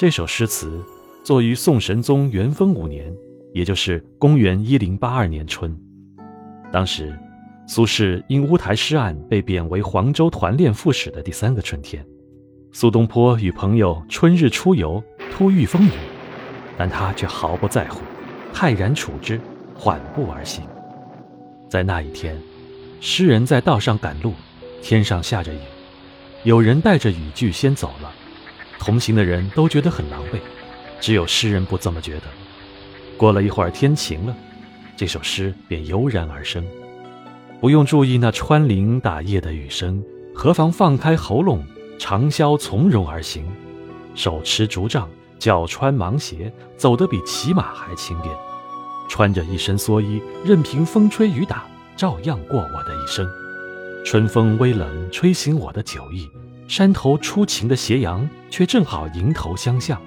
[0.00, 0.82] 这首诗词
[1.22, 3.14] 作于宋神宗元丰五年，
[3.52, 5.78] 也就是公元一零八二年春。
[6.72, 7.14] 当时，
[7.66, 12.02] 苏轼因乌台诗案被贬为黄州团练副使的第三个春天，
[12.72, 15.92] 苏东坡与朋友春日出游，突遇风雨，
[16.78, 18.00] 但他却毫不在乎，
[18.54, 19.38] 泰然处之。
[19.74, 20.64] 缓步而行，
[21.68, 22.34] 在那一天，
[23.02, 24.32] 诗人在道上赶路，
[24.80, 25.58] 天上下着雨，
[26.44, 28.10] 有人带着雨具先走了，
[28.80, 30.38] 同行的人都觉得很狼狈，
[31.00, 32.22] 只有诗人不这么觉得。
[33.18, 34.34] 过了一会儿，天晴了，
[34.96, 36.64] 这首诗便油然而生。
[37.60, 40.02] 不用注意那穿林打叶的雨声，
[40.34, 41.62] 何妨放开喉咙，
[41.98, 43.44] 长啸从容而行，
[44.14, 45.06] 手持竹杖，
[45.38, 48.34] 脚穿芒鞋，走得比骑马还轻便。
[49.10, 53.28] 穿着一身蓑衣，任凭风吹雨打，照样过我的一生。
[54.06, 56.30] 春风微冷，吹醒我的酒意。
[56.66, 60.00] 山头初晴的斜阳，却正好迎头相向。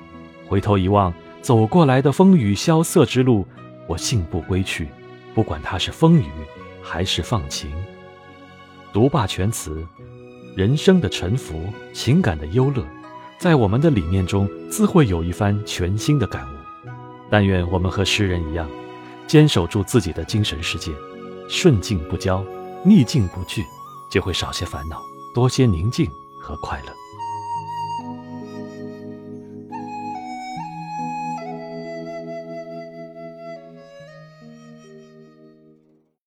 [0.47, 3.47] 回头一望，走过来的风雨萧瑟之路，
[3.87, 4.87] 我信步归去，
[5.33, 6.29] 不管它是风雨，
[6.81, 7.71] 还是放晴。
[8.91, 9.83] 读罢全词，
[10.55, 12.85] 人生的沉浮，情感的忧乐，
[13.39, 16.57] 在我们的理念中，自会有一番全新的感悟。
[17.31, 18.69] 但愿我们和诗人一样。
[19.25, 20.91] 坚守住自己的精神世界，
[21.47, 22.43] 顺境不骄，
[22.83, 23.63] 逆境不惧，
[24.11, 25.01] 就会少些烦恼，
[25.33, 26.07] 多些宁静
[26.39, 27.02] 和快乐。